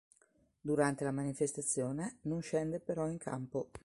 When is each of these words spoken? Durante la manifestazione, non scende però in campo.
Durante 0.63 1.03
la 1.03 1.11
manifestazione, 1.11 2.17
non 2.21 2.41
scende 2.41 2.79
però 2.79 3.07
in 3.07 3.19
campo. 3.19 3.69